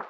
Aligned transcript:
Hi, 0.00 0.08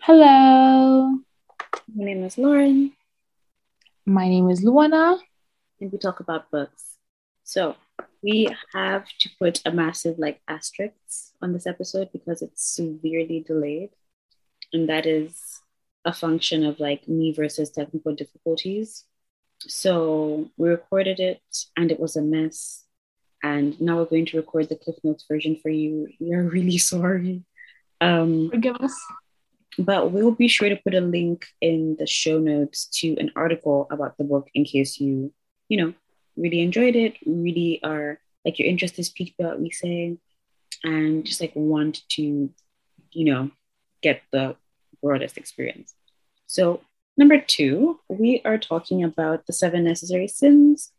Hello, 0.00 1.18
my 1.94 2.04
name 2.04 2.24
is 2.24 2.38
Lauren, 2.38 2.92
my 4.06 4.26
name 4.26 4.48
is 4.48 4.64
Luana. 4.64 5.18
and 5.78 5.92
we 5.92 5.98
talk 5.98 6.20
about 6.20 6.50
books. 6.50 6.96
So 7.44 7.76
we 8.22 8.48
have 8.72 9.06
to 9.18 9.28
put 9.38 9.60
a 9.66 9.70
massive 9.70 10.18
like 10.18 10.40
asterisk 10.48 10.94
on 11.42 11.52
this 11.52 11.66
episode 11.66 12.08
because 12.10 12.40
it's 12.40 12.64
severely 12.64 13.44
delayed, 13.46 13.90
and 14.72 14.88
that 14.88 15.04
is 15.04 15.55
a 16.06 16.12
function 16.12 16.64
of 16.64 16.80
like 16.80 17.06
me 17.08 17.32
versus 17.32 17.70
technical 17.70 18.14
difficulties. 18.14 19.04
So 19.60 20.50
we 20.56 20.68
recorded 20.68 21.18
it, 21.18 21.42
and 21.76 21.90
it 21.90 21.98
was 21.98 22.16
a 22.16 22.22
mess. 22.22 22.84
And 23.42 23.78
now 23.80 23.98
we're 23.98 24.06
going 24.06 24.26
to 24.26 24.36
record 24.38 24.68
the 24.68 24.76
Cliff 24.76 24.96
Notes 25.02 25.24
version 25.28 25.58
for 25.60 25.68
you. 25.68 26.08
We 26.20 26.32
are 26.32 26.42
really 26.42 26.78
sorry. 26.92 27.42
Um, 28.00 28.50
Forgive 28.50 28.76
us. 28.76 28.94
but 29.78 30.12
we'll 30.12 30.32
be 30.32 30.48
sure 30.48 30.68
to 30.68 30.76
put 30.76 30.94
a 30.94 31.00
link 31.00 31.46
in 31.60 31.96
the 31.98 32.06
show 32.06 32.38
notes 32.38 32.86
to 33.00 33.16
an 33.18 33.32
article 33.34 33.88
about 33.90 34.16
the 34.16 34.24
book 34.24 34.48
in 34.54 34.64
case 34.64 35.00
you, 35.00 35.32
you 35.68 35.76
know, 35.78 35.94
really 36.36 36.60
enjoyed 36.60 36.94
it, 36.94 37.14
really 37.26 37.80
are 37.82 38.20
like 38.44 38.58
your 38.60 38.68
interest 38.68 38.98
is 38.98 39.08
piqued 39.08 39.36
by 39.38 39.46
what 39.46 39.60
we 39.60 39.70
say, 39.70 40.18
and 40.84 41.24
just 41.26 41.40
like 41.40 41.52
want 41.56 42.08
to, 42.10 42.50
you 43.10 43.24
know, 43.24 43.50
get 44.02 44.22
the 44.30 44.54
broadest 45.02 45.36
experience. 45.36 45.95
So, 46.46 46.80
number 47.16 47.40
two, 47.40 48.00
we 48.08 48.42
are 48.44 48.58
talking 48.58 49.02
about 49.02 49.46
The 49.46 49.52
Seven 49.52 49.84
Necessary 49.84 50.28
Sins 50.28 50.92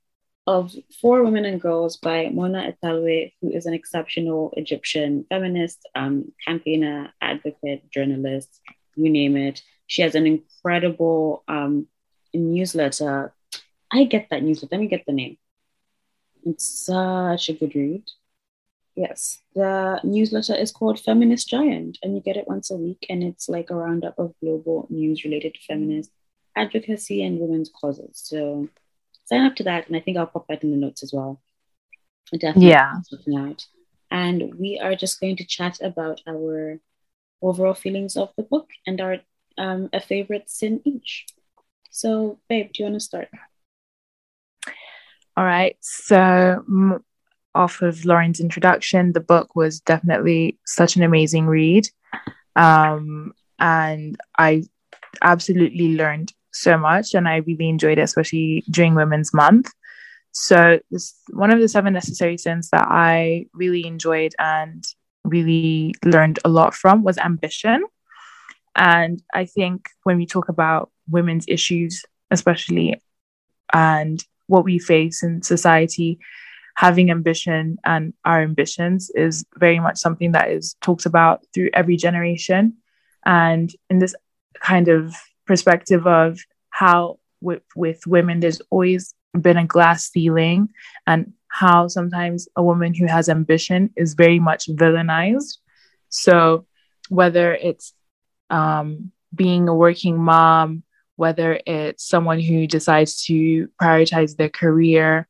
of 0.45 0.73
for 1.01 1.23
Women 1.23 1.45
and 1.45 1.59
Girls 1.59 1.97
by 1.97 2.29
Mona 2.29 2.71
Eltahawy, 2.71 3.33
who 3.41 3.51
is 3.51 3.65
an 3.65 3.73
exceptional 3.73 4.53
Egyptian 4.55 5.25
feminist, 5.29 5.87
um, 5.93 6.31
campaigner, 6.45 7.13
advocate, 7.21 7.89
journalist, 7.91 8.61
you 8.95 9.09
name 9.09 9.35
it. 9.35 9.61
She 9.87 10.01
has 10.01 10.15
an 10.15 10.25
incredible 10.25 11.43
um, 11.47 11.87
newsletter. 12.33 13.33
I 13.91 14.05
get 14.05 14.27
that 14.29 14.43
newsletter. 14.43 14.75
Let 14.75 14.81
me 14.81 14.87
get 14.87 15.05
the 15.05 15.13
name. 15.13 15.37
It's 16.45 16.65
such 16.65 17.49
a 17.49 17.53
good 17.53 17.75
read. 17.75 18.03
Yes, 18.97 19.43
the 19.53 20.01
newsletter 20.03 20.55
is 20.55 20.71
called 20.71 20.99
Feminist 20.99 21.47
Giant, 21.47 21.99
and 22.01 22.15
you 22.15 22.21
get 22.21 22.35
it 22.35 22.47
once 22.47 22.71
a 22.71 22.75
week, 22.75 23.05
and 23.09 23.23
it's 23.23 23.47
like 23.47 23.69
a 23.69 23.75
roundup 23.75 24.17
of 24.17 24.33
global 24.41 24.87
news 24.89 25.23
related 25.23 25.53
to 25.53 25.59
feminist 25.61 26.11
advocacy 26.55 27.23
and 27.23 27.39
women's 27.39 27.69
causes. 27.69 28.13
So 28.15 28.69
sign 29.25 29.45
up 29.45 29.55
to 29.57 29.63
that, 29.65 29.87
and 29.87 29.95
I 29.95 29.99
think 29.99 30.17
I'll 30.17 30.25
pop 30.25 30.47
that 30.47 30.63
in 30.63 30.71
the 30.71 30.77
notes 30.77 31.03
as 31.03 31.13
well. 31.13 31.39
Definitely 32.33 32.69
Yeah. 32.69 32.93
out. 33.37 33.67
And 34.09 34.55
we 34.59 34.79
are 34.79 34.95
just 34.95 35.19
going 35.19 35.35
to 35.37 35.45
chat 35.45 35.79
about 35.81 36.21
our 36.27 36.79
overall 37.41 37.75
feelings 37.75 38.17
of 38.17 38.33
the 38.35 38.43
book 38.43 38.69
and 38.87 38.99
our 38.99 39.17
um, 39.59 39.89
a 39.93 39.99
favorite 40.01 40.49
sin 40.49 40.81
each. 40.85 41.27
So, 41.91 42.39
babe, 42.49 42.71
do 42.73 42.83
you 42.83 42.89
want 42.89 42.95
to 42.95 43.05
start? 43.05 43.29
All 45.35 45.45
right. 45.45 45.77
So, 45.81 46.17
m- 46.67 47.03
off 47.57 47.81
of 47.81 48.05
Lauren's 48.05 48.39
introduction, 48.39 49.13
the 49.13 49.19
book 49.19 49.55
was 49.55 49.79
definitely 49.81 50.57
such 50.65 50.95
an 50.95 51.03
amazing 51.03 51.47
read. 51.47 51.87
Um, 52.55 53.33
and 53.59 54.17
I 54.37 54.63
absolutely 55.21 55.95
learned 55.95 56.33
so 56.51 56.77
much 56.77 57.13
and 57.13 57.27
I 57.27 57.37
really 57.37 57.69
enjoyed 57.69 57.97
it, 57.97 58.03
especially 58.03 58.63
during 58.69 58.95
Women's 58.95 59.33
Month. 59.33 59.71
So, 60.31 60.79
this 60.91 61.15
one 61.31 61.51
of 61.51 61.59
the 61.59 61.67
seven 61.67 61.93
necessary 61.93 62.37
sins 62.37 62.69
that 62.69 62.87
I 62.89 63.47
really 63.53 63.85
enjoyed 63.87 64.33
and 64.37 64.83
really 65.23 65.95
learned 66.05 66.39
a 66.45 66.49
lot 66.49 66.75
from 66.75 67.03
was 67.03 67.17
ambition. 67.17 67.83
And 68.75 69.21
I 69.33 69.45
think 69.45 69.89
when 70.03 70.17
we 70.17 70.27
talk 70.27 70.49
about 70.49 70.91
women's 71.09 71.45
issues, 71.47 72.05
especially, 72.29 73.01
and 73.73 74.23
what 74.45 74.63
we 74.63 74.77
face 74.77 75.23
in 75.23 75.41
society, 75.41 76.19
having 76.77 77.09
ambition 77.09 77.75
and 77.85 78.13
our 78.23 78.39
ambitions 78.39 79.09
is 79.15 79.43
very 79.55 79.79
much 79.79 79.97
something 79.97 80.33
that 80.33 80.51
is 80.51 80.75
talked 80.79 81.07
about 81.07 81.43
through 81.51 81.71
every 81.73 81.97
generation. 81.97 82.77
And 83.25 83.73
in 83.89 83.97
this 83.97 84.13
kind 84.61 84.87
of 84.87 85.15
perspective 85.47 86.05
of 86.05 86.39
how 86.69 87.17
with, 87.41 87.63
with 87.75 88.05
women, 88.05 88.41
there's 88.41 88.61
always 88.69 89.15
been 89.33 89.57
a 89.57 89.65
glass 89.65 90.11
ceiling, 90.11 90.69
and 91.07 91.33
how 91.47 91.87
sometimes 91.87 92.47
a 92.55 92.61
woman 92.63 92.93
who 92.93 93.07
has 93.07 93.27
ambition 93.27 93.89
is 93.95 94.13
very 94.13 94.39
much 94.39 94.67
villainized. 94.67 95.57
So, 96.09 96.67
whether 97.09 97.55
it's 97.55 97.93
um, 98.51 99.11
being 99.33 99.67
a 99.67 99.73
working 99.73 100.19
mom, 100.19 100.83
whether 101.15 101.59
it's 101.65 102.07
someone 102.07 102.39
who 102.39 102.67
decides 102.67 103.23
to 103.25 103.67
prioritize 103.81 104.37
their 104.37 104.49
career, 104.49 105.27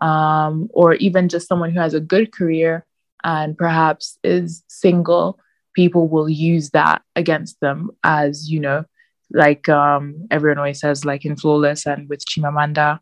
um, 0.00 0.68
or 0.72 0.94
even 0.94 1.28
just 1.28 1.48
someone 1.48 1.70
who 1.70 1.80
has 1.80 1.94
a 1.94 2.00
good 2.00 2.32
career 2.32 2.84
and 3.22 3.56
perhaps 3.56 4.18
is 4.24 4.62
single, 4.68 5.38
people 5.74 6.08
will 6.08 6.28
use 6.28 6.70
that 6.70 7.02
against 7.14 7.60
them 7.60 7.90
as, 8.02 8.50
you 8.50 8.60
know, 8.60 8.84
like 9.32 9.68
um, 9.68 10.26
everyone 10.30 10.58
always 10.58 10.80
says, 10.80 11.04
like 11.04 11.24
in 11.24 11.36
Flawless 11.36 11.86
and 11.86 12.08
with 12.08 12.24
Chimamanda, 12.24 12.98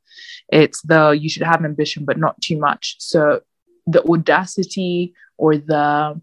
it's 0.52 0.82
the 0.82 1.10
you 1.10 1.28
should 1.28 1.42
have 1.42 1.64
ambition, 1.64 2.04
but 2.04 2.18
not 2.18 2.40
too 2.40 2.58
much. 2.58 2.96
So 2.98 3.40
the 3.86 4.02
audacity 4.04 5.14
or 5.38 5.56
the 5.56 6.20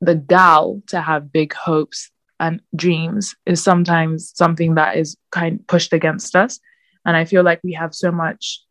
the 0.00 0.14
gall 0.14 0.82
to 0.88 1.00
have 1.00 1.32
big 1.32 1.52
hopes 1.54 2.10
and 2.40 2.60
dreams 2.74 3.34
is 3.46 3.62
sometimes 3.62 4.32
something 4.34 4.74
that 4.74 4.96
is 4.96 5.16
kind 5.30 5.60
of 5.60 5.66
pushed 5.66 5.92
against 5.92 6.34
us. 6.36 6.60
And 7.06 7.16
I 7.16 7.24
feel 7.24 7.42
like 7.42 7.60
we 7.62 7.74
have 7.74 7.94
so 7.94 8.10
much, 8.10 8.62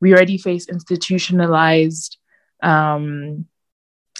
we 0.00 0.12
already 0.12 0.38
face 0.38 0.68
institutionalized 0.68 2.18
um, 2.62 3.46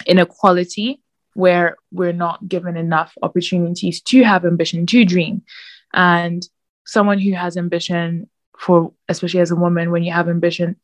inequality 0.05 1.01
where 1.33 1.77
we're 1.91 2.13
not 2.13 2.47
given 2.47 2.75
enough 2.77 3.13
opportunities 3.21 4.01
to 4.01 4.23
have 4.23 4.45
ambition, 4.45 4.85
to 4.87 5.05
dream. 5.05 5.43
And 5.93 6.47
someone 6.85 7.19
who 7.19 7.33
has 7.33 7.57
ambition, 7.57 8.29
for 8.57 8.93
especially 9.07 9.41
as 9.41 9.51
a 9.51 9.55
woman, 9.55 9.91
when 9.91 10.03
you 10.03 10.11
have 10.11 10.29
ambition, 10.29 10.77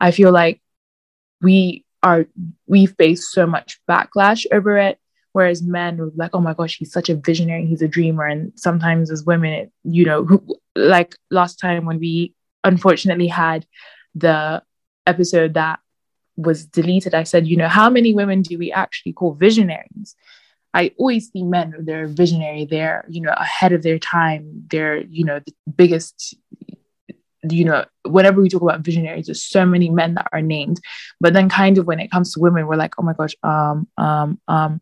I 0.00 0.10
feel 0.10 0.32
like 0.32 0.60
we 1.40 1.84
are, 2.02 2.26
we 2.66 2.86
face 2.86 3.30
so 3.30 3.46
much 3.46 3.80
backlash 3.88 4.44
over 4.50 4.76
it 4.76 4.98
whereas 5.32 5.62
men 5.62 5.96
were 5.96 6.12
like 6.14 6.30
oh 6.34 6.40
my 6.40 6.54
gosh 6.54 6.78
he's 6.78 6.92
such 6.92 7.08
a 7.08 7.16
visionary 7.16 7.66
he's 7.66 7.82
a 7.82 7.88
dreamer 7.88 8.26
and 8.26 8.52
sometimes 8.56 9.10
as 9.10 9.24
women 9.24 9.52
it, 9.52 9.72
you 9.84 10.04
know 10.04 10.24
who, 10.24 10.42
like 10.76 11.16
last 11.30 11.58
time 11.58 11.84
when 11.84 11.98
we 11.98 12.34
unfortunately 12.64 13.26
had 13.26 13.66
the 14.14 14.62
episode 15.06 15.54
that 15.54 15.80
was 16.36 16.64
deleted 16.66 17.14
i 17.14 17.22
said 17.22 17.46
you 17.46 17.56
know 17.56 17.68
how 17.68 17.90
many 17.90 18.14
women 18.14 18.42
do 18.42 18.58
we 18.58 18.72
actually 18.72 19.12
call 19.12 19.34
visionaries 19.34 20.16
i 20.72 20.92
always 20.96 21.30
see 21.30 21.42
men 21.42 21.74
they're 21.80 22.06
visionary 22.06 22.64
they're 22.64 23.04
you 23.08 23.20
know 23.20 23.34
ahead 23.36 23.72
of 23.72 23.82
their 23.82 23.98
time 23.98 24.64
they're 24.70 24.98
you 25.02 25.24
know 25.24 25.40
the 25.40 25.54
biggest 25.76 26.34
you 27.50 27.64
know, 27.64 27.84
whenever 28.04 28.40
we 28.40 28.48
talk 28.48 28.62
about 28.62 28.80
visionaries, 28.80 29.26
there's 29.26 29.42
so 29.42 29.66
many 29.66 29.90
men 29.90 30.14
that 30.14 30.28
are 30.32 30.42
named. 30.42 30.80
But 31.20 31.32
then 31.32 31.48
kind 31.48 31.78
of 31.78 31.86
when 31.86 32.00
it 32.00 32.10
comes 32.10 32.32
to 32.32 32.40
women, 32.40 32.66
we're 32.66 32.76
like, 32.76 32.94
oh 32.98 33.02
my 33.02 33.14
gosh, 33.14 33.34
um, 33.42 33.88
um, 33.98 34.40
um. 34.48 34.80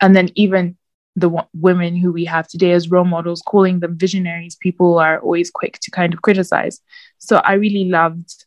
And 0.00 0.14
then 0.14 0.28
even 0.34 0.76
the 1.16 1.28
w- 1.28 1.48
women 1.54 1.96
who 1.96 2.12
we 2.12 2.24
have 2.26 2.48
today 2.48 2.72
as 2.72 2.90
role 2.90 3.04
models, 3.04 3.42
calling 3.42 3.80
them 3.80 3.96
visionaries, 3.96 4.56
people 4.56 4.98
are 4.98 5.20
always 5.20 5.50
quick 5.50 5.78
to 5.80 5.90
kind 5.90 6.12
of 6.12 6.22
criticize. 6.22 6.80
So 7.18 7.36
I 7.36 7.54
really 7.54 7.84
loved, 7.84 8.44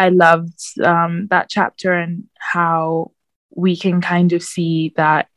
I 0.00 0.08
loved 0.08 0.58
um, 0.82 1.26
that 1.30 1.50
chapter 1.50 1.92
and 1.92 2.24
how 2.38 3.12
we 3.54 3.76
can 3.76 4.00
kind 4.00 4.32
of 4.32 4.42
see 4.42 4.94
that 4.96 5.28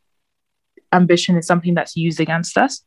ambition 0.93 1.35
is 1.37 1.45
something 1.45 1.73
that's 1.73 1.97
used 1.97 2.21
against 2.21 2.57
us. 2.57 2.81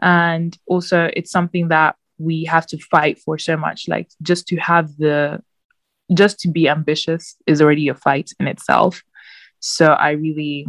And 0.00 0.56
also, 0.66 1.10
it's 1.16 1.32
something 1.32 1.68
that 1.68 1.96
we 2.18 2.44
have 2.44 2.66
to 2.66 2.78
fight 2.78 3.18
for 3.18 3.36
so 3.38 3.56
much 3.56 3.88
like 3.88 4.10
just 4.22 4.46
to 4.48 4.56
have 4.56 4.96
the 4.96 5.42
just 6.14 6.38
to 6.40 6.48
be 6.48 6.68
ambitious 6.68 7.36
is 7.46 7.62
already 7.62 7.88
a 7.88 7.94
fight 7.94 8.30
in 8.40 8.48
itself 8.48 9.02
so 9.60 9.86
i 9.92 10.10
really 10.10 10.66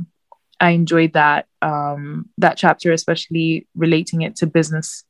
i 0.60 0.70
enjoyed 0.70 1.14
that 1.14 1.48
um 1.62 2.30
that 2.38 2.56
chapter 2.56 2.92
especially 2.92 3.68
relating 3.76 4.22
it 4.22 4.36
to 4.36 4.46
business 4.46 5.04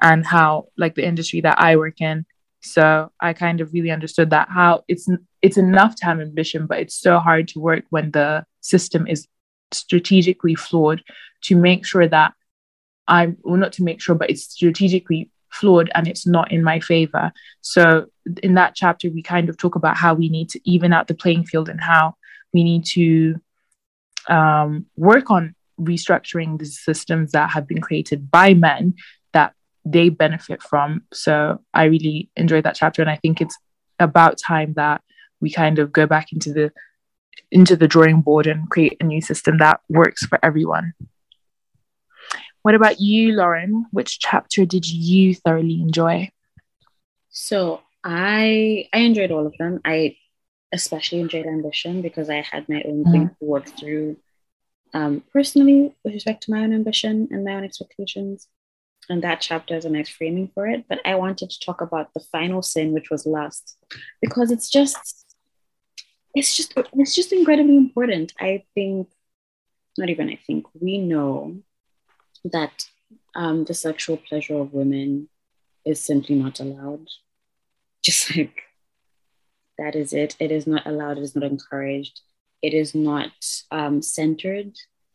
and 0.00 0.26
how 0.26 0.66
like 0.76 0.96
the 0.96 1.06
industry 1.06 1.40
that 1.40 1.58
i 1.60 1.76
work 1.76 2.00
in 2.00 2.26
so 2.64 3.10
i 3.20 3.32
kind 3.32 3.60
of 3.60 3.72
really 3.72 3.90
understood 3.90 4.30
that 4.30 4.48
how 4.48 4.82
it's 4.88 5.08
it's 5.42 5.56
enough 5.56 5.94
to 5.94 6.04
have 6.04 6.20
ambition 6.20 6.66
but 6.66 6.78
it's 6.78 6.94
so 6.94 7.18
hard 7.18 7.48
to 7.48 7.60
work 7.60 7.84
when 7.90 8.10
the 8.10 8.44
system 8.60 9.06
is 9.06 9.26
strategically 9.72 10.54
flawed 10.54 11.02
to 11.42 11.56
make 11.56 11.84
sure 11.84 12.08
that 12.08 12.32
i'm 13.06 13.36
well 13.42 13.56
not 13.56 13.72
to 13.72 13.82
make 13.82 14.00
sure 14.00 14.14
but 14.14 14.30
it's 14.30 14.44
strategically 14.44 15.30
flawed 15.54 15.90
and 15.94 16.08
it's 16.08 16.26
not 16.26 16.50
in 16.50 16.62
my 16.62 16.80
favor. 16.80 17.32
So 17.60 18.06
in 18.42 18.54
that 18.54 18.74
chapter, 18.74 19.08
we 19.08 19.22
kind 19.22 19.48
of 19.48 19.56
talk 19.56 19.76
about 19.76 19.96
how 19.96 20.14
we 20.14 20.28
need 20.28 20.50
to 20.50 20.60
even 20.70 20.92
out 20.92 21.06
the 21.06 21.14
playing 21.14 21.44
field 21.44 21.68
and 21.68 21.80
how 21.80 22.16
we 22.52 22.64
need 22.64 22.84
to 22.86 23.36
um, 24.28 24.86
work 24.96 25.30
on 25.30 25.54
restructuring 25.80 26.58
the 26.58 26.66
systems 26.66 27.32
that 27.32 27.50
have 27.50 27.66
been 27.66 27.80
created 27.80 28.30
by 28.30 28.54
men 28.54 28.94
they 29.84 30.08
benefit 30.08 30.62
from. 30.62 31.02
So 31.12 31.60
I 31.72 31.84
really 31.84 32.30
enjoyed 32.36 32.64
that 32.64 32.76
chapter, 32.76 33.02
and 33.02 33.10
I 33.10 33.16
think 33.16 33.40
it's 33.40 33.56
about 33.98 34.38
time 34.38 34.74
that 34.74 35.02
we 35.40 35.50
kind 35.50 35.78
of 35.78 35.92
go 35.92 36.06
back 36.06 36.32
into 36.32 36.52
the 36.52 36.72
into 37.50 37.76
the 37.76 37.88
drawing 37.88 38.20
board 38.20 38.46
and 38.46 38.68
create 38.70 38.96
a 39.00 39.04
new 39.04 39.20
system 39.20 39.58
that 39.58 39.80
works 39.88 40.24
for 40.26 40.38
everyone. 40.42 40.92
What 42.62 42.74
about 42.74 43.00
you, 43.00 43.32
Lauren? 43.34 43.86
Which 43.90 44.18
chapter 44.18 44.64
did 44.64 44.88
you 44.90 45.34
thoroughly 45.34 45.80
enjoy? 45.80 46.30
So 47.30 47.82
I 48.02 48.88
I 48.92 48.98
enjoyed 49.00 49.30
all 49.30 49.46
of 49.46 49.54
them. 49.58 49.80
I 49.84 50.16
especially 50.72 51.20
enjoyed 51.20 51.46
ambition 51.46 52.02
because 52.02 52.28
I 52.30 52.40
had 52.40 52.68
my 52.68 52.82
own 52.86 53.04
mm. 53.04 53.12
thing 53.12 53.28
to 53.28 53.44
work 53.44 53.66
through 53.66 54.16
um, 54.92 55.22
personally 55.32 55.94
with 56.04 56.14
respect 56.14 56.44
to 56.44 56.52
my 56.52 56.60
own 56.60 56.72
ambition 56.72 57.28
and 57.30 57.44
my 57.44 57.54
own 57.54 57.64
expectations. 57.64 58.48
And 59.08 59.22
that 59.22 59.40
chapter 59.40 59.76
is 59.76 59.84
a 59.84 59.90
nice 59.90 60.08
framing 60.08 60.50
for 60.54 60.66
it. 60.66 60.84
But 60.88 61.00
I 61.04 61.14
wanted 61.16 61.50
to 61.50 61.60
talk 61.60 61.80
about 61.80 62.12
the 62.14 62.20
final 62.20 62.62
sin, 62.62 62.92
which 62.92 63.10
was 63.10 63.26
lust, 63.26 63.76
because 64.20 64.50
it's 64.50 64.70
just 64.70 65.24
it's 66.34 66.56
just 66.56 66.74
it's 66.94 67.14
just 67.14 67.32
incredibly 67.32 67.76
important. 67.76 68.32
I 68.38 68.64
think, 68.74 69.08
not 69.98 70.10
even 70.10 70.28
I 70.28 70.38
think, 70.46 70.66
we 70.78 70.98
know 70.98 71.58
that 72.44 72.86
um, 73.34 73.64
the 73.64 73.74
sexual 73.74 74.16
pleasure 74.16 74.56
of 74.56 74.72
women 74.72 75.28
is 75.84 76.00
simply 76.00 76.36
not 76.36 76.60
allowed. 76.60 77.08
Just 78.02 78.36
like 78.36 78.62
that 79.78 79.94
is 79.94 80.12
it. 80.12 80.36
It 80.40 80.50
is 80.50 80.66
not 80.66 80.86
allowed. 80.86 81.18
It 81.18 81.22
is 81.22 81.34
not 81.34 81.44
encouraged. 81.44 82.20
It 82.62 82.74
is 82.74 82.94
not 82.94 83.32
um, 83.70 84.02
centered 84.02 84.72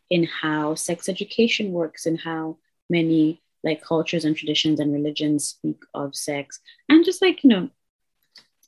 in 0.09 0.23
how 0.23 0.75
sex 0.75 1.07
education 1.09 1.71
works 1.71 2.05
and 2.05 2.19
how 2.19 2.57
many 2.89 3.41
like 3.63 3.83
cultures 3.83 4.25
and 4.25 4.35
traditions 4.35 4.79
and 4.79 4.93
religions 4.93 5.45
speak 5.45 5.81
of 5.93 6.15
sex. 6.15 6.59
And 6.87 7.03
just 7.05 7.21
like, 7.21 7.43
you 7.43 7.49
know, 7.49 7.69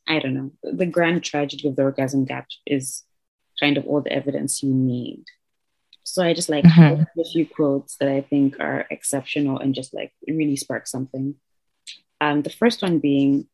I 0.07 0.19
don't 0.19 0.33
know, 0.33 0.51
the 0.63 0.85
grand 0.85 1.23
tragedy 1.23 1.67
of 1.67 1.75
the 1.75 1.83
orgasm 1.83 2.25
gap 2.25 2.47
is 2.65 3.03
kind 3.59 3.77
of 3.77 3.85
all 3.85 4.01
the 4.01 4.11
evidence 4.11 4.63
you 4.63 4.73
need. 4.73 5.23
So 6.03 6.23
I 6.23 6.33
just 6.33 6.49
like 6.49 6.65
mm-hmm. 6.65 7.03
a 7.19 7.23
few 7.25 7.45
quotes 7.45 7.95
that 7.97 8.09
I 8.09 8.21
think 8.21 8.59
are 8.59 8.85
exceptional 8.89 9.59
and 9.59 9.73
just 9.73 9.93
like 9.93 10.11
really 10.27 10.57
spark 10.57 10.87
something. 10.87 11.35
Um, 12.19 12.41
the 12.41 12.49
first 12.49 12.81
one 12.81 12.99
being 12.99 13.47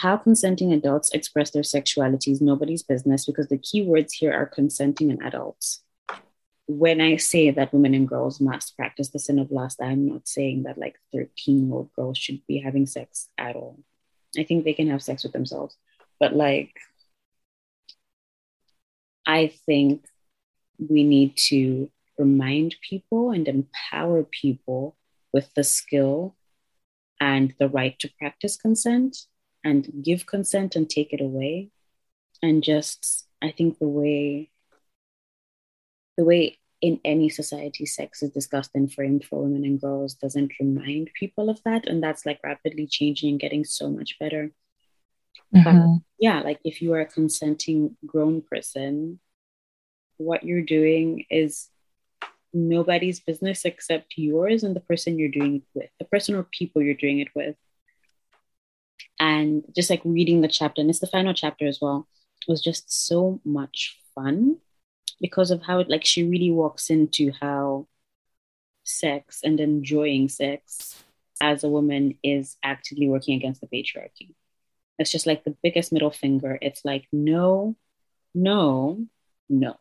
how 0.00 0.16
consenting 0.16 0.72
adults 0.72 1.10
express 1.12 1.50
their 1.50 1.62
sexuality 1.62 2.32
is 2.32 2.40
nobody's 2.40 2.82
business 2.82 3.26
because 3.26 3.46
the 3.48 3.58
key 3.58 3.82
words 3.82 4.14
here 4.14 4.32
are 4.32 4.46
consenting 4.46 5.10
and 5.10 5.22
adults. 5.22 5.83
When 6.66 7.00
I 7.00 7.16
say 7.16 7.50
that 7.50 7.72
women 7.74 7.94
and 7.94 8.08
girls 8.08 8.40
must 8.40 8.76
practice 8.76 9.10
the 9.10 9.18
sin 9.18 9.38
of 9.38 9.50
lust, 9.50 9.82
I'm 9.82 10.08
not 10.08 10.26
saying 10.26 10.62
that 10.62 10.78
like 10.78 10.96
13 11.12 11.66
year 11.66 11.74
old 11.74 11.92
girls 11.92 12.16
should 12.16 12.46
be 12.46 12.58
having 12.58 12.86
sex 12.86 13.28
at 13.36 13.56
all. 13.56 13.78
I 14.38 14.44
think 14.44 14.64
they 14.64 14.72
can 14.72 14.88
have 14.88 15.02
sex 15.02 15.22
with 15.24 15.32
themselves. 15.32 15.76
But 16.18 16.34
like, 16.34 16.74
I 19.26 19.52
think 19.66 20.06
we 20.78 21.04
need 21.04 21.36
to 21.48 21.90
remind 22.18 22.76
people 22.88 23.30
and 23.30 23.46
empower 23.48 24.22
people 24.24 24.96
with 25.32 25.52
the 25.54 25.64
skill 25.64 26.36
and 27.20 27.54
the 27.58 27.68
right 27.68 27.98
to 27.98 28.10
practice 28.18 28.56
consent 28.56 29.16
and 29.64 30.02
give 30.02 30.26
consent 30.26 30.76
and 30.76 30.88
take 30.88 31.12
it 31.12 31.20
away 31.20 31.70
and 32.42 32.62
just 32.62 33.26
i 33.42 33.50
think 33.50 33.78
the 33.78 33.88
way 33.88 34.50
the 36.16 36.24
way 36.24 36.58
in 36.80 37.00
any 37.04 37.28
society 37.28 37.86
sex 37.86 38.22
is 38.22 38.30
discussed 38.30 38.70
and 38.74 38.92
framed 38.92 39.24
for 39.24 39.42
women 39.42 39.64
and 39.64 39.80
girls 39.80 40.14
doesn't 40.14 40.52
remind 40.60 41.10
people 41.14 41.48
of 41.48 41.62
that 41.64 41.86
and 41.86 42.02
that's 42.02 42.26
like 42.26 42.40
rapidly 42.44 42.86
changing 42.86 43.30
and 43.30 43.40
getting 43.40 43.64
so 43.64 43.88
much 43.88 44.18
better. 44.18 44.52
Mm-hmm. 45.54 45.98
yeah 46.18 46.40
like 46.40 46.58
if 46.64 46.82
you 46.82 46.94
are 46.94 47.00
a 47.00 47.06
consenting 47.06 47.96
grown 48.04 48.42
person 48.42 49.20
what 50.16 50.42
you're 50.42 50.62
doing 50.62 51.26
is 51.30 51.68
nobody's 52.54 53.20
business 53.20 53.64
except 53.64 54.14
yours 54.16 54.62
and 54.62 54.74
the 54.74 54.80
person 54.80 55.18
you're 55.18 55.28
doing 55.28 55.56
it 55.56 55.62
with 55.74 55.90
the 55.98 56.04
person 56.04 56.34
or 56.34 56.44
people 56.44 56.80
you're 56.80 56.94
doing 56.94 57.18
it 57.18 57.28
with. 57.34 57.56
And 59.18 59.64
just 59.74 59.90
like 59.90 60.02
reading 60.04 60.40
the 60.40 60.48
chapter 60.48 60.80
and 60.80 60.88
it's 60.88 61.00
the 61.00 61.06
final 61.06 61.34
chapter 61.34 61.66
as 61.66 61.80
well 61.80 62.08
was 62.46 62.62
just 62.62 63.06
so 63.06 63.40
much 63.44 63.98
fun 64.14 64.58
because 65.20 65.50
of 65.50 65.62
how 65.62 65.78
it 65.78 65.88
like 65.88 66.04
she 66.04 66.24
really 66.24 66.50
walks 66.50 66.90
into 66.90 67.32
how 67.40 67.86
sex 68.84 69.40
and 69.42 69.60
enjoying 69.60 70.28
sex 70.28 71.02
as 71.40 71.64
a 71.64 71.68
woman 71.68 72.18
is 72.22 72.56
actively 72.62 73.08
working 73.08 73.34
against 73.36 73.60
the 73.60 73.66
patriarchy. 73.66 74.34
It's 74.98 75.10
just 75.10 75.26
like 75.26 75.44
the 75.44 75.56
biggest 75.62 75.92
middle 75.92 76.10
finger. 76.10 76.58
It's 76.60 76.84
like 76.84 77.06
no 77.12 77.76
no 78.34 79.06
no. 79.48 79.76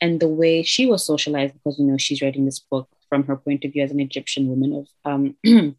And 0.00 0.20
the 0.20 0.28
way 0.28 0.62
she 0.62 0.86
was 0.86 1.04
socialized 1.04 1.54
because 1.54 1.78
you 1.78 1.86
know 1.86 1.98
she's 1.98 2.22
writing 2.22 2.44
this 2.44 2.60
book 2.60 2.88
from 3.08 3.24
her 3.24 3.36
point 3.36 3.64
of 3.64 3.72
view 3.72 3.82
as 3.82 3.90
an 3.90 4.00
egyptian 4.00 4.48
woman 4.48 4.72
of 4.72 4.88
um 5.04 5.36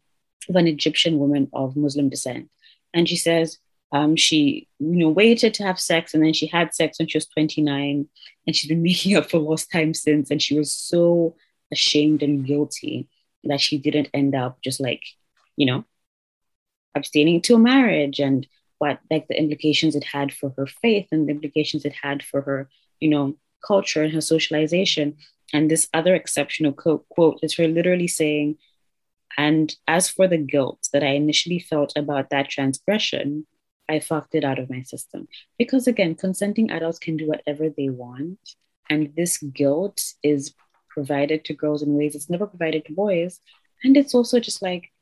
of 0.48 0.56
an 0.56 0.68
egyptian 0.68 1.18
woman 1.18 1.48
of 1.52 1.76
muslim 1.76 2.08
descent. 2.08 2.50
And 2.92 3.08
she 3.08 3.16
says 3.16 3.58
um, 3.94 4.16
she 4.16 4.68
you 4.80 4.96
know 4.96 5.08
waited 5.08 5.54
to 5.54 5.62
have 5.62 5.78
sex 5.78 6.12
and 6.12 6.22
then 6.24 6.32
she 6.32 6.48
had 6.48 6.74
sex 6.74 6.98
when 6.98 7.06
she 7.06 7.16
was 7.16 7.28
29 7.28 8.08
and 8.46 8.56
she's 8.56 8.68
been 8.68 8.82
making 8.90 9.16
up 9.16 9.30
for 9.30 9.38
lost 9.38 9.70
time 9.70 9.94
since. 9.94 10.30
And 10.30 10.42
she 10.42 10.58
was 10.58 10.74
so 10.74 11.36
ashamed 11.72 12.22
and 12.22 12.44
guilty 12.44 13.08
that 13.44 13.60
she 13.60 13.78
didn't 13.78 14.10
end 14.12 14.34
up 14.34 14.60
just 14.62 14.80
like 14.80 15.02
you 15.56 15.66
know 15.66 15.84
abstaining 16.94 17.40
to 17.42 17.54
a 17.54 17.58
marriage 17.58 18.18
and 18.18 18.46
what 18.78 18.98
like 19.10 19.28
the 19.28 19.38
implications 19.38 19.94
it 19.94 20.04
had 20.04 20.32
for 20.32 20.52
her 20.56 20.66
faith 20.66 21.06
and 21.12 21.28
the 21.28 21.32
implications 21.32 21.84
it 21.84 21.94
had 22.02 22.22
for 22.22 22.42
her 22.42 22.68
you 22.98 23.08
know 23.08 23.36
culture 23.64 24.02
and 24.02 24.12
her 24.12 24.20
socialization. 24.20 25.16
And 25.52 25.70
this 25.70 25.88
other 25.94 26.16
exceptional 26.16 26.72
quote, 26.72 27.08
quote 27.10 27.38
is 27.44 27.54
her 27.56 27.68
literally 27.68 28.08
saying 28.08 28.58
and 29.36 29.74
as 29.86 30.08
for 30.08 30.26
the 30.26 30.36
guilt 30.36 30.88
that 30.92 31.04
I 31.04 31.10
initially 31.10 31.58
felt 31.58 31.92
about 31.96 32.30
that 32.30 32.50
transgression, 32.50 33.46
I 33.88 34.00
fucked 34.00 34.34
it 34.34 34.44
out 34.44 34.58
of 34.58 34.70
my 34.70 34.82
system. 34.82 35.28
Because 35.58 35.86
again, 35.86 36.14
consenting 36.14 36.70
adults 36.70 36.98
can 36.98 37.16
do 37.16 37.26
whatever 37.26 37.68
they 37.68 37.88
want. 37.88 38.38
And 38.88 39.14
this 39.16 39.38
guilt 39.38 40.02
is 40.22 40.54
provided 40.88 41.44
to 41.44 41.54
girls 41.54 41.82
in 41.82 41.94
ways 41.94 42.14
it's 42.14 42.30
never 42.30 42.46
provided 42.46 42.84
to 42.86 42.92
boys. 42.92 43.40
And 43.82 43.96
it's 43.96 44.14
also 44.14 44.40
just 44.40 44.62
like 44.62 44.92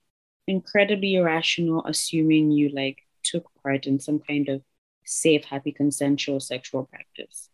incredibly 0.47 1.17
irrational, 1.17 1.85
assuming 1.87 2.51
you 2.51 2.71
like 2.71 2.99
took 3.23 3.49
part 3.63 3.87
in 3.87 4.01
some 4.01 4.19
kind 4.19 4.49
of 4.49 4.63
safe, 5.05 5.45
happy, 5.45 5.73
consensual 5.73 6.41
sexual 6.41 6.85
practice. 6.85 7.49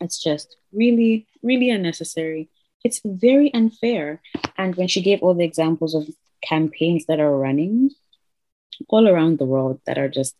It's 0.00 0.22
just 0.22 0.56
really, 0.72 1.26
really 1.42 1.70
unnecessary 1.70 2.50
it's 2.84 3.00
very 3.04 3.52
unfair. 3.54 4.22
And 4.56 4.74
when 4.76 4.88
she 4.88 5.02
gave 5.02 5.22
all 5.22 5.34
the 5.34 5.44
examples 5.44 5.94
of 5.94 6.08
campaigns 6.42 7.06
that 7.06 7.20
are 7.20 7.36
running 7.36 7.90
all 8.88 9.08
around 9.08 9.38
the 9.38 9.44
world 9.44 9.80
that 9.86 9.98
are 9.98 10.08
just 10.08 10.36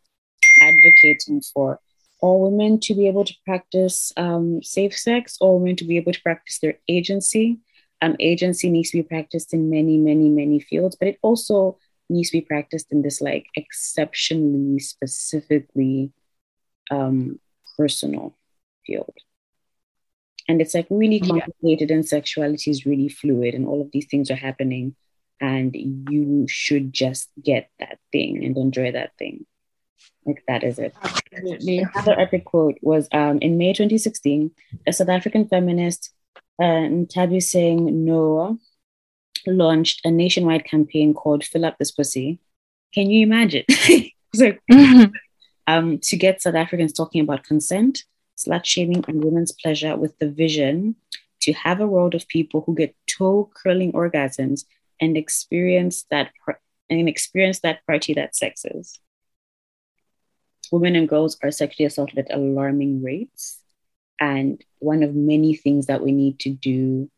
advocating 0.62 1.40
for 1.52 1.80
all 2.20 2.50
women 2.50 2.80
to 2.80 2.94
be 2.94 3.06
able 3.06 3.24
to 3.24 3.34
practice 3.44 4.12
um, 4.16 4.62
safe 4.62 4.96
sex, 4.96 5.36
all 5.40 5.58
women 5.58 5.76
to 5.76 5.84
be 5.84 5.96
able 5.96 6.12
to 6.12 6.22
practice 6.22 6.58
their 6.58 6.78
agency. 6.88 7.58
Um, 8.00 8.16
agency 8.20 8.70
needs 8.70 8.90
to 8.90 8.98
be 8.98 9.02
practiced 9.02 9.52
in 9.52 9.70
many, 9.70 9.96
many, 9.96 10.28
many 10.28 10.60
fields, 10.60 10.96
but 10.96 11.08
it 11.08 11.18
also 11.22 11.78
needs 12.08 12.30
to 12.30 12.38
be 12.38 12.42
practiced 12.42 12.86
in 12.90 13.02
this 13.02 13.20
like 13.20 13.46
exceptionally, 13.54 14.78
specifically 14.78 16.12
um, 16.90 17.38
personal 17.76 18.36
field 18.86 19.14
and 20.48 20.62
it's 20.62 20.74
like 20.74 20.86
really 20.90 21.20
complicated 21.20 21.90
yeah. 21.90 21.96
and 21.96 22.08
sexuality 22.08 22.70
is 22.70 22.86
really 22.86 23.08
fluid 23.08 23.54
and 23.54 23.66
all 23.66 23.82
of 23.82 23.90
these 23.92 24.06
things 24.06 24.30
are 24.30 24.36
happening 24.36 24.96
and 25.40 25.74
you 26.10 26.46
should 26.48 26.92
just 26.92 27.30
get 27.42 27.70
that 27.78 27.98
thing 28.12 28.44
and 28.44 28.56
enjoy 28.56 28.92
that 28.92 29.12
thing 29.18 29.46
like 30.26 30.42
that 30.46 30.62
is 30.62 30.78
it 30.78 30.94
Absolutely. 31.02 31.78
another 31.78 32.18
epic 32.18 32.44
quote 32.44 32.78
was 32.82 33.08
um, 33.12 33.38
in 33.38 33.58
may 33.58 33.72
2016 33.72 34.50
a 34.86 34.92
south 34.92 35.08
african 35.08 35.46
feminist 35.48 36.10
uh, 36.60 36.88
Singh 37.38 38.04
Noor 38.04 38.56
launched 39.46 40.04
a 40.04 40.10
nationwide 40.10 40.64
campaign 40.64 41.14
called 41.14 41.44
fill 41.44 41.64
up 41.64 41.78
this 41.78 41.90
pussy 41.90 42.38
can 42.92 43.10
you 43.10 43.22
imagine 43.22 43.64
so, 44.34 44.52
mm-hmm. 44.70 45.04
um, 45.66 45.98
to 45.98 46.16
get 46.16 46.42
south 46.42 46.54
africans 46.54 46.92
talking 46.92 47.22
about 47.22 47.44
consent 47.44 48.04
slut 48.36 48.64
shaming 48.64 49.04
and 49.08 49.24
women's 49.24 49.52
pleasure 49.52 49.96
with 49.96 50.18
the 50.18 50.28
vision 50.28 50.96
to 51.40 51.52
have 51.52 51.80
a 51.80 51.86
world 51.86 52.14
of 52.14 52.28
people 52.28 52.62
who 52.62 52.74
get 52.74 52.94
toe 53.06 53.50
curling 53.54 53.92
orgasms 53.92 54.64
and 55.00 55.16
experience 55.16 56.04
that 56.10 56.30
and 56.90 57.08
experience 57.08 57.60
that 57.60 57.86
party 57.86 58.14
that 58.14 58.34
sexes. 58.34 58.98
Women 60.72 60.96
and 60.96 61.08
girls 61.08 61.38
are 61.42 61.50
sexually 61.50 61.86
assaulted 61.86 62.18
at 62.18 62.34
alarming 62.34 63.02
rates. 63.02 63.62
And 64.20 64.62
one 64.80 65.02
of 65.02 65.14
many 65.14 65.54
things 65.54 65.86
that 65.86 66.02
we 66.02 66.12
need 66.12 66.40
to 66.40 66.50
do 66.50 67.10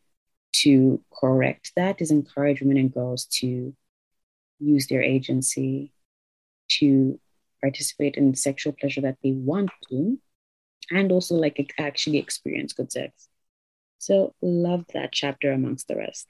to 0.52 1.02
correct 1.12 1.72
that 1.76 2.00
is 2.00 2.10
encourage 2.10 2.60
women 2.60 2.76
and 2.76 2.92
girls 2.92 3.25
to 3.26 3.75
use 4.58 4.87
their 4.88 5.02
agency 5.02 5.92
to 6.68 7.18
participate 7.60 8.16
in 8.16 8.34
sexual 8.34 8.72
pleasure 8.72 9.00
that 9.00 9.18
they 9.22 9.32
want 9.32 9.70
to 9.88 10.18
and 10.90 11.12
also 11.12 11.34
like 11.34 11.72
actually 11.78 12.18
experience 12.18 12.72
good 12.72 12.90
sex 12.90 13.28
so 13.99 14.34
love 14.42 14.84
that 14.92 15.12
chapter 15.12 15.52
amongst 15.52 15.88
the 15.88 15.96
rest 15.96 16.26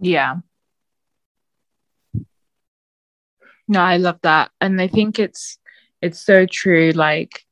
yeah. 0.00 0.36
No 3.66 3.80
i 3.80 3.96
love 3.98 4.18
that. 4.22 4.50
And 4.60 4.80
i 4.80 4.88
think 4.88 5.18
it's 5.18 5.58
it's 6.00 6.20
so 6.20 6.46
true 6.46 6.92
like 6.92 7.44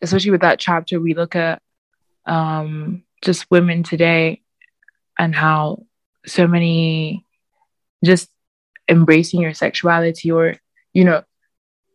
especially 0.00 0.30
with 0.30 0.40
that 0.42 0.58
chapter 0.58 1.00
we 1.00 1.14
look 1.14 1.34
at 1.36 1.60
um 2.26 3.02
just 3.22 3.50
women 3.50 3.82
today 3.82 4.42
and 5.18 5.34
how 5.34 5.84
so 6.26 6.46
many 6.46 7.24
just 8.04 8.30
embracing 8.88 9.40
your 9.40 9.54
sexuality 9.54 10.30
or 10.30 10.54
you 10.92 11.04
know 11.04 11.22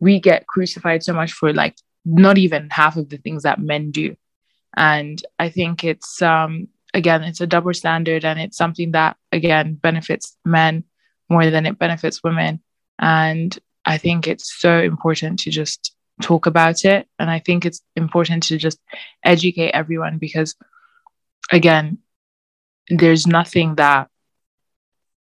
we 0.00 0.20
get 0.20 0.46
crucified 0.46 1.02
so 1.02 1.12
much 1.12 1.32
for 1.32 1.52
like 1.52 1.76
not 2.04 2.36
even 2.36 2.68
half 2.70 2.96
of 2.96 3.08
the 3.08 3.16
things 3.16 3.44
that 3.44 3.60
men 3.60 3.90
do. 3.90 4.14
And 4.76 5.22
i 5.38 5.48
think 5.48 5.84
it's 5.84 6.20
um 6.20 6.68
again 6.94 7.24
it's 7.24 7.40
a 7.40 7.46
double 7.46 7.74
standard 7.74 8.24
and 8.24 8.40
it's 8.40 8.56
something 8.56 8.92
that 8.92 9.16
again 9.32 9.74
benefits 9.74 10.36
men 10.44 10.84
more 11.28 11.50
than 11.50 11.66
it 11.66 11.78
benefits 11.78 12.22
women. 12.22 12.62
And 12.98 13.58
i 13.84 13.98
think 13.98 14.26
it's 14.26 14.58
so 14.58 14.80
important 14.80 15.40
to 15.40 15.50
just 15.50 15.94
talk 16.22 16.46
about 16.46 16.84
it. 16.84 17.06
And 17.18 17.28
i 17.30 17.40
think 17.40 17.66
it's 17.66 17.82
important 17.96 18.44
to 18.44 18.56
just 18.56 18.78
educate 19.24 19.72
everyone 19.72 20.18
because 20.18 20.54
again 21.52 21.98
there's 22.88 23.26
nothing 23.26 23.74
that 23.74 24.08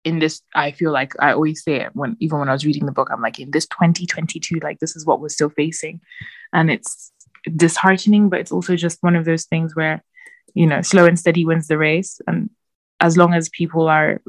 in 0.04 0.20
this 0.20 0.42
i 0.56 0.72
feel 0.72 0.92
like 0.92 1.14
i 1.20 1.32
always 1.32 1.64
say 1.64 1.82
it 1.82 1.90
when 1.94 2.16
even 2.20 2.40
when 2.40 2.50
i 2.50 2.54
was 2.54 2.66
reading 2.66 2.86
the 2.86 2.92
book 2.92 3.10
i'm 3.12 3.22
like 3.22 3.40
in 3.40 3.52
this 3.52 3.66
2022 3.68 4.60
like 4.62 4.80
this 4.80 4.96
is 4.96 5.06
what 5.06 5.20
we're 5.20 5.30
still 5.30 5.50
facing. 5.50 6.00
And 6.54 6.70
it's 6.72 7.12
disheartening 7.56 8.30
but 8.30 8.40
it's 8.40 8.52
also 8.52 8.76
just 8.76 9.02
one 9.02 9.16
of 9.16 9.26
those 9.26 9.46
things 9.46 9.76
where 9.76 10.04
you 10.58 10.68
know 10.68 10.82
slow 10.82 11.06
and 11.06 11.20
steady 11.20 11.46
wins 11.46 11.68
the 11.68 11.78
race 11.78 12.20
and 12.28 12.50
as 13.00 13.18
long 13.18 13.34
as 13.34 13.50
people 13.50 13.88
are 13.88 14.22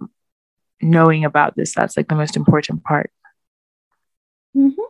knowing 0.81 1.25
about 1.25 1.57
this 1.57 1.75
that's 1.75 1.97
like 1.97 2.09
the 2.09 2.15
most 2.15 2.37
important 2.37 2.85
part 2.85 3.11
mm-hmm. 4.57 4.89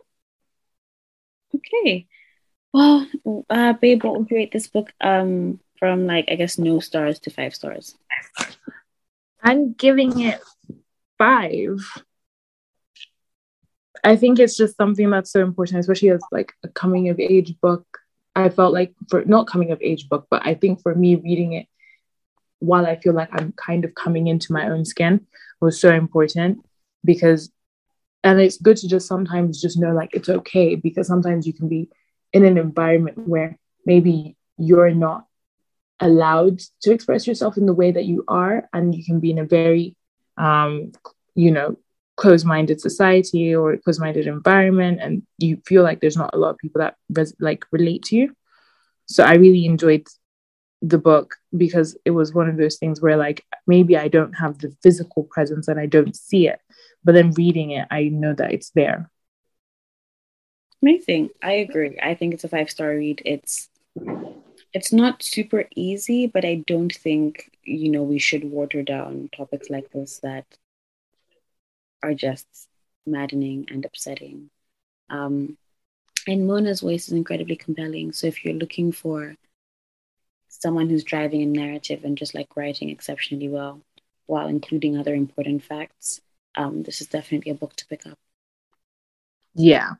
okay 1.55 2.07
well 2.73 3.07
uh 3.49 3.73
babe 3.73 4.03
what 4.03 4.19
would 4.19 4.29
you 4.29 4.37
rate 4.37 4.51
this 4.51 4.67
book 4.67 4.91
um 5.01 5.59
from 5.79 6.05
like 6.05 6.25
i 6.29 6.35
guess 6.35 6.57
no 6.57 6.79
stars 6.79 7.19
to 7.19 7.29
five 7.29 7.55
stars 7.55 7.95
i'm 9.41 9.73
giving 9.73 10.19
it 10.21 10.39
five. 11.19 11.85
I 14.03 14.15
think 14.15 14.39
it's 14.39 14.57
just 14.57 14.77
something 14.77 15.11
that's 15.11 15.31
so 15.31 15.41
important, 15.41 15.81
especially 15.81 16.09
as 16.09 16.21
like 16.31 16.53
a 16.63 16.69
coming 16.69 17.09
of 17.09 17.19
age 17.19 17.53
book. 17.61 17.85
I 18.35 18.49
felt 18.49 18.73
like 18.73 18.93
for 19.09 19.23
not 19.25 19.47
coming 19.47 19.71
of 19.71 19.81
age 19.81 20.07
book, 20.07 20.27
but 20.29 20.45
I 20.45 20.53
think 20.53 20.81
for 20.81 20.93
me 20.95 21.15
reading 21.15 21.53
it 21.53 21.67
while 22.59 22.85
I 22.85 22.97
feel 22.97 23.13
like 23.13 23.29
I'm 23.31 23.53
kind 23.53 23.85
of 23.85 23.95
coming 23.95 24.27
into 24.27 24.53
my 24.53 24.69
own 24.69 24.85
skin 24.85 25.25
was 25.61 25.79
so 25.79 25.93
important 25.93 26.65
because 27.03 27.51
and 28.23 28.39
it's 28.39 28.57
good 28.57 28.75
to 28.77 28.87
just 28.87 29.07
sometimes 29.07 29.61
just 29.61 29.79
know 29.79 29.93
like 29.93 30.09
it's 30.13 30.27
okay 30.27 30.75
because 30.75 31.07
sometimes 31.07 31.47
you 31.47 31.53
can 31.53 31.69
be 31.69 31.89
in 32.33 32.43
an 32.43 32.57
environment 32.57 33.27
where 33.27 33.57
maybe 33.85 34.35
you're 34.57 34.91
not 34.91 35.25
allowed 36.01 36.59
to 36.81 36.91
express 36.91 37.25
yourself 37.27 37.57
in 37.57 37.65
the 37.65 37.73
way 37.73 37.91
that 37.91 38.05
you 38.05 38.25
are 38.27 38.67
and 38.73 38.93
you 38.93 39.05
can 39.05 39.19
be 39.21 39.31
in 39.31 39.39
a 39.39 39.45
very 39.45 39.95
um, 40.37 40.91
you 41.35 41.51
know, 41.51 41.77
closed-minded 42.19 42.81
society 42.81 43.55
or 43.55 43.71
a 43.71 43.77
closed-minded 43.77 44.27
environment, 44.27 44.99
and 45.01 45.23
you 45.37 45.61
feel 45.65 45.83
like 45.83 46.01
there's 46.01 46.17
not 46.17 46.33
a 46.33 46.37
lot 46.37 46.49
of 46.51 46.57
people 46.57 46.79
that 46.79 46.95
res- 47.17 47.35
like 47.39 47.65
relate 47.71 48.03
to 48.03 48.15
you. 48.17 48.35
So 49.05 49.23
I 49.23 49.35
really 49.35 49.65
enjoyed 49.65 50.05
the 50.81 50.97
book 50.97 51.35
because 51.55 51.97
it 52.03 52.11
was 52.11 52.33
one 52.33 52.49
of 52.49 52.57
those 52.57 52.77
things 52.77 53.01
where 53.01 53.17
like 53.17 53.43
maybe 53.67 53.97
I 53.97 54.09
don't 54.09 54.33
have 54.33 54.59
the 54.59 54.75
physical 54.83 55.23
presence 55.23 55.67
and 55.67 55.79
I 55.79 55.85
don't 55.85 56.15
see 56.15 56.47
it, 56.47 56.59
but 57.03 57.13
then 57.13 57.31
reading 57.31 57.71
it, 57.71 57.87
I 57.89 58.09
know 58.09 58.33
that 58.33 58.51
it's 58.51 58.71
there. 58.71 59.09
Amazing. 60.81 61.29
I 61.41 61.53
agree. 61.53 61.97
I 62.01 62.15
think 62.15 62.33
it's 62.33 62.43
a 62.43 62.49
five 62.49 62.69
star 62.69 62.89
read. 62.89 63.21
It's 63.25 63.69
it's 64.73 64.91
not 64.93 65.23
super 65.23 65.65
easy, 65.75 66.27
but 66.27 66.45
I 66.45 66.63
don't 66.67 66.93
think, 66.93 67.49
you 67.63 67.89
know, 67.89 68.03
we 68.03 68.19
should 68.19 68.43
water 68.43 68.83
down 68.83 69.29
topics 69.35 69.69
like 69.69 69.89
this 69.91 70.19
that 70.19 70.45
are 72.01 72.13
just 72.13 72.47
maddening 73.05 73.67
and 73.69 73.85
upsetting. 73.85 74.49
Um, 75.09 75.57
and 76.27 76.47
Mona's 76.47 76.81
voice 76.81 77.07
is 77.07 77.13
incredibly 77.13 77.55
compelling. 77.55 78.11
So 78.11 78.27
if 78.27 78.43
you're 78.43 78.53
looking 78.53 78.91
for 78.91 79.35
someone 80.47 80.89
who's 80.89 81.03
driving 81.03 81.41
a 81.41 81.45
narrative 81.45 82.03
and 82.03 82.17
just 82.17 82.35
like 82.35 82.55
writing 82.55 82.89
exceptionally 82.89 83.47
well 83.47 83.81
while 84.25 84.47
including 84.47 84.97
other 84.97 85.15
important 85.15 85.63
facts, 85.63 86.21
um, 86.55 86.83
this 86.83 87.01
is 87.01 87.07
definitely 87.07 87.51
a 87.51 87.55
book 87.55 87.75
to 87.77 87.87
pick 87.87 88.05
up. 88.05 88.17
Yeah. 89.55 89.93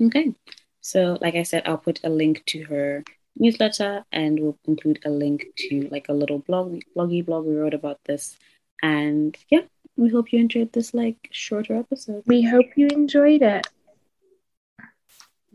Okay. 0.00 0.34
So, 0.80 1.18
like 1.20 1.34
I 1.34 1.42
said, 1.42 1.62
I'll 1.66 1.78
put 1.78 2.00
a 2.04 2.08
link 2.08 2.44
to 2.46 2.64
her 2.64 3.04
newsletter 3.38 4.04
and 4.12 4.40
we'll 4.40 4.58
include 4.64 5.00
a 5.04 5.10
link 5.10 5.46
to 5.56 5.88
like 5.90 6.08
a 6.08 6.12
little 6.12 6.38
blog 6.38 6.80
bloggy 6.96 7.24
blog 7.24 7.44
we 7.44 7.54
wrote 7.54 7.74
about 7.74 8.00
this 8.06 8.36
and 8.82 9.36
yeah 9.50 9.60
we 9.96 10.10
hope 10.10 10.32
you 10.32 10.40
enjoyed 10.40 10.72
this 10.72 10.92
like 10.92 11.28
shorter 11.32 11.76
episode. 11.76 12.22
We 12.26 12.42
hope 12.42 12.66
you 12.76 12.88
enjoyed 12.88 13.42
it. 13.42 13.66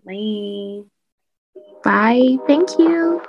Bye. 0.05 0.83
Bye. 1.83 2.38
Thank 2.48 2.79
you. 2.79 3.21